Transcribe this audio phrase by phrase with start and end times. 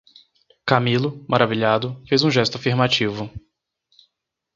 [0.65, 3.29] Camilo, maravilhado, fez um gesto afirmativo.